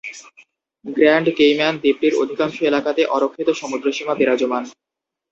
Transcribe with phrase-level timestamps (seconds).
[0.85, 4.63] Grand Cayman দ্বীপটির অধিকাংশ এলাকাতে অরক্ষিত সমুদ্র সীমা বিরাজমান।